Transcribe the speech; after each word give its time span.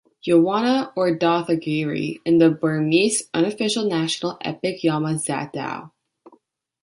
Yawana 0.25 0.91
or 0.95 1.15
Datha-giri, 1.15 2.21
in 2.25 2.39
the 2.39 2.49
Burmese 2.49 3.29
unofficial 3.35 3.87
national 3.87 4.35
epic 4.41 4.83
Yama 4.83 5.09
Zatdaw. 5.09 5.91